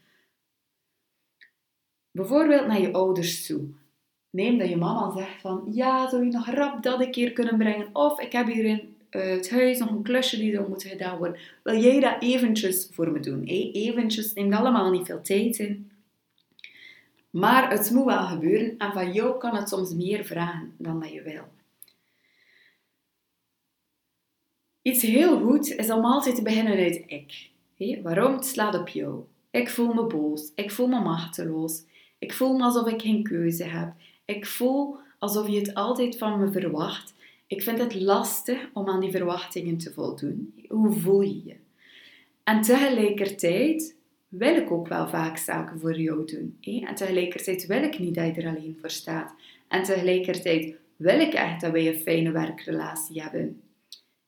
Bijvoorbeeld 2.11 2.67
naar 2.67 2.81
je 2.81 2.93
ouders 2.93 3.47
toe. 3.47 3.61
Neem 4.31 4.59
dat 4.59 4.69
je 4.69 4.77
mama 4.77 5.13
zegt 5.17 5.41
van, 5.41 5.69
ja, 5.71 6.09
zou 6.09 6.25
je 6.25 6.31
nog 6.31 6.51
rap 6.51 6.83
dat 6.83 7.01
een 7.01 7.11
keer 7.11 7.33
kunnen 7.33 7.59
brengen? 7.59 7.89
Of 7.93 8.21
ik 8.21 8.33
heb 8.33 8.47
hier 8.47 8.65
in 8.65 8.97
uh, 9.11 9.23
het 9.23 9.51
huis 9.51 9.79
nog 9.79 9.91
een 9.91 10.03
klusje 10.03 10.37
die 10.37 10.57
er 10.57 10.69
moet 10.69 10.83
gedaan 10.83 11.19
worden. 11.19 11.41
Wil 11.63 11.81
jij 11.81 12.01
dat 12.01 12.23
eventjes 12.23 12.89
voor 12.91 13.11
me 13.11 13.21
doen? 13.21 13.47
Hey, 13.47 13.71
eventjes, 13.73 14.33
neemt 14.33 14.55
allemaal 14.55 14.91
niet 14.91 15.07
veel 15.07 15.23
tijd 15.23 15.59
in. 15.59 15.91
Maar 17.31 17.71
het 17.71 17.91
moet 17.91 18.05
wel 18.05 18.27
gebeuren 18.27 18.79
en 18.79 18.93
van 18.93 19.13
jou 19.13 19.39
kan 19.39 19.57
het 19.57 19.69
soms 19.69 19.95
meer 19.95 20.25
vragen 20.25 20.75
dan 20.77 21.01
dat 21.01 21.13
je 21.13 21.23
wil. 21.23 21.45
Iets 24.83 25.03
heel 25.03 25.41
goed 25.41 25.69
is 25.69 25.91
om 25.91 26.05
altijd 26.05 26.35
te 26.35 26.43
beginnen 26.43 26.77
uit 26.77 27.03
ik. 27.07 27.51
waarom? 28.03 28.33
Het 28.33 28.47
slaat 28.47 28.79
op 28.79 28.89
jou. 28.89 29.21
Ik 29.51 29.71
voel 29.71 29.95
me 29.95 30.07
boos. 30.07 30.53
Ik 30.55 30.71
voel 30.71 30.87
me 30.87 31.01
machteloos. 31.01 31.83
Ik 32.19 32.33
voel 32.33 32.57
me 32.57 32.63
alsof 32.63 32.89
ik 32.89 33.03
geen 33.03 33.23
keuze 33.23 33.65
heb. 33.65 33.93
Ik 34.25 34.47
voel 34.47 34.97
alsof 35.19 35.49
je 35.49 35.59
het 35.59 35.75
altijd 35.75 36.19
van 36.19 36.41
me 36.41 36.53
verwacht. 36.53 37.15
Ik 37.47 37.63
vind 37.63 37.79
het 37.79 38.01
lastig 38.01 38.69
om 38.73 38.89
aan 38.89 39.01
die 39.01 39.11
verwachtingen 39.11 39.79
te 39.79 39.93
voldoen. 39.93 40.55
Hoe 40.69 40.93
voel 40.93 41.21
je 41.21 41.43
je? 41.45 41.57
En 42.45 42.63
tegelijkertijd 42.63 43.97
wil 44.29 44.57
ik 44.57 44.71
ook 44.71 44.89
wel 44.89 45.09
vaak 45.09 45.37
zaken 45.37 45.81
voor 45.81 46.01
jou 46.01 46.25
doen. 46.25 46.59
En 46.87 46.95
tegelijkertijd 46.95 47.67
wil 47.67 47.83
ik 47.83 47.99
niet 47.99 48.15
dat 48.15 48.35
je 48.35 48.43
er 48.43 48.49
alleen 48.49 48.77
voor 48.81 48.91
staat. 48.91 49.35
En 49.69 49.83
tegelijkertijd 49.83 50.75
wil 50.97 51.21
ik 51.21 51.33
echt 51.33 51.61
dat 51.61 51.73
wij 51.73 51.89
een 51.89 52.01
fijne 52.01 52.31
werkrelatie 52.31 53.23
hebben. 53.23 53.62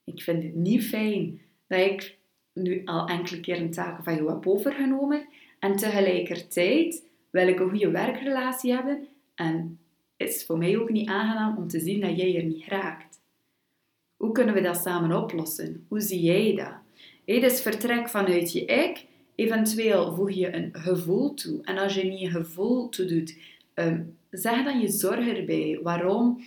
Ik 0.04 0.22
vind 0.22 0.42
het 0.42 0.54
niet 0.54 0.84
fijn 0.84 1.40
dat 1.66 1.80
ik 1.80 2.18
nu 2.52 2.82
al 2.84 3.08
enkele 3.08 3.40
keer 3.40 3.60
een 3.60 3.70
taken 3.70 4.04
van 4.04 4.14
jou 4.14 4.30
heb 4.30 4.46
overgenomen. 4.46 5.28
En 5.58 5.76
tegelijkertijd 5.76 7.04
wil 7.30 7.48
ik 7.48 7.60
een 7.60 7.68
goede 7.68 7.90
werkrelatie 7.90 8.72
hebben. 8.72 9.08
En 9.34 9.78
het 10.16 10.28
is 10.28 10.44
voor 10.46 10.58
mij 10.58 10.78
ook 10.78 10.90
niet 10.90 11.08
aangenaam 11.08 11.56
om 11.56 11.68
te 11.68 11.80
zien 11.80 12.00
dat 12.00 12.16
jij 12.16 12.36
er 12.36 12.44
niet 12.44 12.66
raakt. 12.66 13.20
Hoe 14.16 14.32
kunnen 14.32 14.54
we 14.54 14.60
dat 14.60 14.76
samen 14.76 15.22
oplossen? 15.22 15.86
Hoe 15.88 16.00
zie 16.00 16.20
jij 16.20 16.54
dat? 16.54 16.74
Hey, 17.24 17.40
dus 17.40 17.62
vertrek 17.62 18.08
vanuit 18.08 18.52
je 18.52 18.64
ik. 18.64 19.06
Eventueel 19.34 20.14
voeg 20.14 20.30
je 20.30 20.54
een 20.54 20.70
gevoel 20.72 21.34
toe. 21.34 21.62
En 21.62 21.78
als 21.78 21.94
je 21.94 22.04
niet 22.04 22.22
een 22.22 22.30
gevoel 22.30 22.88
toe 22.88 23.06
doet, 23.06 23.38
um, 23.74 24.16
zeg 24.30 24.64
dan 24.64 24.80
je 24.80 24.88
zorg 24.88 25.28
erbij. 25.28 25.80
Waarom 25.82 26.44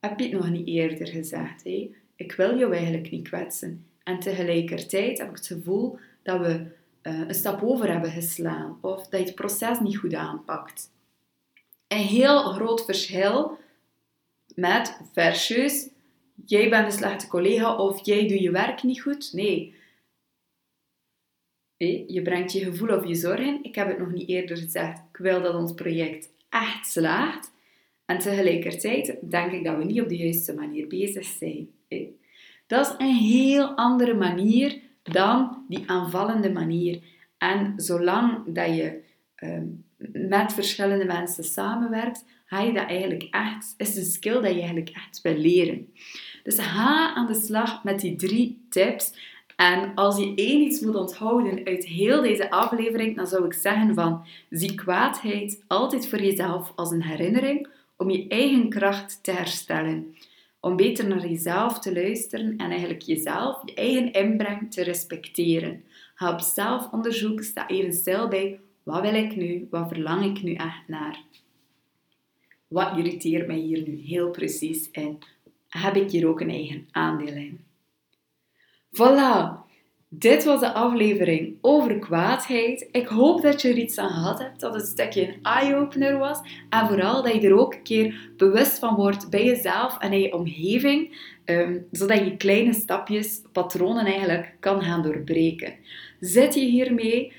heb 0.00 0.18
je 0.18 0.24
het 0.24 0.32
nog 0.32 0.50
niet 0.50 0.66
eerder 0.66 1.06
gezegd? 1.06 1.64
Hey? 1.64 1.90
Ik 2.18 2.32
wil 2.32 2.58
jou 2.58 2.74
eigenlijk 2.74 3.10
niet 3.10 3.28
kwetsen. 3.28 3.86
En 4.02 4.18
tegelijkertijd 4.18 5.18
heb 5.18 5.28
ik 5.28 5.36
het 5.36 5.46
gevoel 5.46 5.98
dat 6.22 6.40
we 6.40 6.66
uh, 7.02 7.18
een 7.28 7.34
stap 7.34 7.62
over 7.62 7.90
hebben 7.90 8.10
geslaan 8.10 8.78
of 8.80 9.08
dat 9.08 9.20
je 9.20 9.26
het 9.26 9.34
proces 9.34 9.80
niet 9.80 9.96
goed 9.96 10.14
aanpakt. 10.14 10.90
Een 11.88 11.98
heel 11.98 12.42
groot 12.42 12.84
verschil 12.84 13.58
met 14.54 15.00
versus 15.12 15.88
jij 16.46 16.68
bent 16.70 16.86
een 16.86 16.98
slechte 16.98 17.26
collega 17.26 17.76
of 17.76 18.06
jij 18.06 18.28
doet 18.28 18.40
je 18.40 18.50
werk 18.50 18.82
niet 18.82 19.02
goed. 19.02 19.32
Nee. 19.32 19.74
nee. 21.76 22.04
Je 22.12 22.22
brengt 22.22 22.52
je 22.52 22.64
gevoel 22.64 22.96
of 22.96 23.06
je 23.06 23.14
zorg 23.14 23.40
in. 23.40 23.58
Ik 23.62 23.74
heb 23.74 23.88
het 23.88 23.98
nog 23.98 24.12
niet 24.12 24.28
eerder 24.28 24.56
gezegd. 24.56 24.98
Ik 24.98 25.16
wil 25.16 25.42
dat 25.42 25.54
ons 25.54 25.72
project 25.72 26.28
echt 26.48 26.86
slaagt. 26.86 27.52
En 28.04 28.18
tegelijkertijd 28.18 29.16
denk 29.30 29.52
ik 29.52 29.64
dat 29.64 29.76
we 29.76 29.84
niet 29.84 30.00
op 30.00 30.08
de 30.08 30.16
juiste 30.16 30.54
manier 30.54 30.86
bezig 30.86 31.24
zijn. 31.24 31.76
Dat 32.66 32.86
is 32.86 33.06
een 33.06 33.14
heel 33.14 33.76
andere 33.76 34.14
manier 34.14 34.80
dan 35.02 35.64
die 35.68 35.84
aanvallende 35.86 36.50
manier. 36.50 37.02
En 37.38 37.72
zolang 37.76 38.42
dat 38.46 38.76
je 38.76 39.00
ehm, 39.34 39.66
met 40.28 40.52
verschillende 40.52 41.04
mensen 41.04 41.44
samenwerkt, 41.44 42.24
ga 42.44 42.60
je 42.60 42.72
dat 42.72 42.88
eigenlijk 42.88 43.28
echt, 43.30 43.74
is 43.76 43.96
een 43.96 44.04
skill 44.04 44.40
dat 44.40 44.52
je 44.52 44.58
eigenlijk 44.58 44.90
echt 44.90 45.20
wil 45.20 45.36
leren. 45.36 45.92
Dus 46.42 46.58
ga 46.58 47.14
aan 47.14 47.26
de 47.26 47.34
slag 47.34 47.84
met 47.84 48.00
die 48.00 48.16
drie 48.16 48.66
tips. 48.70 49.12
En 49.56 49.94
als 49.94 50.18
je 50.18 50.32
één 50.34 50.60
iets 50.60 50.80
moet 50.80 50.94
onthouden 50.94 51.64
uit 51.64 51.84
heel 51.84 52.22
deze 52.22 52.50
aflevering, 52.50 53.16
dan 53.16 53.26
zou 53.26 53.44
ik 53.44 53.52
zeggen 53.52 53.94
van 53.94 54.26
zie 54.50 54.74
kwaadheid 54.74 55.64
altijd 55.66 56.08
voor 56.08 56.20
jezelf 56.20 56.72
als 56.76 56.90
een 56.90 57.02
herinnering 57.02 57.68
om 57.96 58.10
je 58.10 58.28
eigen 58.28 58.68
kracht 58.68 59.18
te 59.22 59.30
herstellen. 59.30 60.16
Om 60.60 60.76
beter 60.76 61.08
naar 61.08 61.26
jezelf 61.26 61.78
te 61.78 61.92
luisteren 61.92 62.56
en 62.56 62.70
eigenlijk 62.70 63.02
jezelf, 63.02 63.62
je 63.64 63.74
eigen 63.74 64.12
inbreng 64.12 64.72
te 64.72 64.82
respecteren. 64.82 65.84
Ga 66.14 66.32
op 66.32 66.40
zelfonderzoek, 66.40 67.42
sta 67.42 67.68
even 67.68 67.92
stil 67.92 68.28
bij 68.28 68.60
wat 68.82 69.00
wil 69.00 69.14
ik 69.14 69.36
nu, 69.36 69.66
wat 69.70 69.88
verlang 69.88 70.24
ik 70.24 70.42
nu 70.42 70.54
echt 70.54 70.88
naar. 70.88 71.22
Wat 72.68 72.96
irriteert 72.96 73.46
mij 73.46 73.56
hier 73.56 73.88
nu 73.88 73.96
heel 73.96 74.30
precies 74.30 74.90
en 74.90 75.18
heb 75.68 75.96
ik 75.96 76.10
hier 76.10 76.28
ook 76.28 76.40
een 76.40 76.50
eigen 76.50 76.88
aandeel 76.90 77.34
in? 77.34 77.64
Voilà, 78.90 79.67
dit 80.08 80.44
was 80.44 80.60
de 80.60 80.72
aflevering 80.72 81.56
over 81.60 81.98
kwaadheid. 81.98 82.88
Ik 82.92 83.06
hoop 83.06 83.42
dat 83.42 83.62
je 83.62 83.68
er 83.68 83.78
iets 83.78 83.98
aan 83.98 84.10
gehad 84.10 84.38
hebt, 84.38 84.60
dat 84.60 84.74
het 84.74 84.82
een 84.82 84.88
stukje 84.88 85.28
een 85.28 85.42
eye-opener 85.42 86.18
was. 86.18 86.40
En 86.70 86.86
vooral 86.86 87.22
dat 87.22 87.34
je 87.34 87.48
er 87.48 87.58
ook 87.58 87.74
een 87.74 87.82
keer 87.82 88.30
bewust 88.36 88.78
van 88.78 88.94
wordt 88.94 89.30
bij 89.30 89.44
jezelf 89.44 89.98
en 89.98 90.12
in 90.12 90.20
je 90.20 90.34
omgeving. 90.34 91.26
Um, 91.44 91.86
zodat 91.90 92.18
je 92.18 92.36
kleine 92.36 92.72
stapjes, 92.72 93.42
patronen 93.52 94.06
eigenlijk, 94.06 94.56
kan 94.60 94.82
gaan 94.82 95.02
doorbreken. 95.02 95.74
Zit 96.20 96.54
je 96.54 96.60
hiermee 96.60 97.32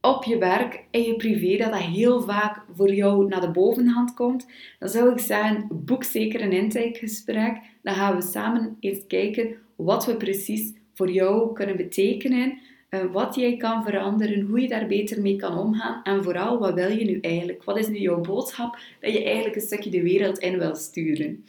op 0.00 0.24
je 0.24 0.38
werk, 0.38 0.84
in 0.90 1.02
je 1.02 1.16
privé, 1.16 1.56
dat 1.56 1.72
dat 1.72 1.80
heel 1.80 2.20
vaak 2.20 2.64
voor 2.74 2.94
jou 2.94 3.28
naar 3.28 3.40
de 3.40 3.50
bovenhand 3.50 4.14
komt, 4.14 4.46
dan 4.78 4.88
zou 4.88 5.12
ik 5.12 5.18
zeggen, 5.18 5.68
boek 5.70 6.04
zeker 6.04 6.42
een 6.42 6.52
intakegesprek. 6.52 7.56
Dan 7.82 7.94
gaan 7.94 8.16
we 8.16 8.22
samen 8.22 8.76
eens 8.80 9.06
kijken 9.06 9.56
wat 9.76 10.06
we 10.06 10.16
precies 10.16 10.72
voor 10.94 11.10
jou 11.10 11.52
kunnen 11.52 11.76
betekenen, 11.76 12.58
eh, 12.88 13.04
wat 13.12 13.34
jij 13.34 13.56
kan 13.56 13.84
veranderen, 13.84 14.40
hoe 14.40 14.60
je 14.60 14.68
daar 14.68 14.86
beter 14.86 15.20
mee 15.20 15.36
kan 15.36 15.58
omgaan 15.58 16.02
en 16.02 16.22
vooral, 16.22 16.58
wat 16.58 16.74
wil 16.74 16.90
je 16.90 17.04
nu 17.04 17.20
eigenlijk? 17.20 17.64
Wat 17.64 17.78
is 17.78 17.88
nu 17.88 17.98
jouw 17.98 18.20
boodschap 18.20 18.78
dat 19.00 19.12
je 19.12 19.24
eigenlijk 19.24 19.56
een 19.56 19.62
stukje 19.62 19.90
de 19.90 20.02
wereld 20.02 20.38
in 20.38 20.58
wil 20.58 20.74
sturen? 20.74 21.44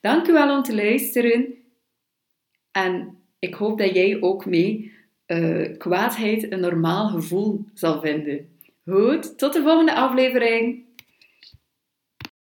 Dank 0.00 0.28
u 0.28 0.32
wel 0.32 0.56
om 0.56 0.62
te 0.62 0.74
luisteren 0.74 1.54
en 2.70 3.16
ik 3.38 3.54
hoop 3.54 3.78
dat 3.78 3.94
jij 3.94 4.20
ook 4.20 4.46
mee 4.46 4.92
uh, 5.26 5.78
kwaadheid 5.78 6.52
een 6.52 6.60
normaal 6.60 7.08
gevoel 7.08 7.64
zal 7.74 8.00
vinden. 8.00 8.48
Goed, 8.84 9.38
tot 9.38 9.52
de 9.52 9.62
volgende 9.62 9.94
aflevering. 9.94 10.83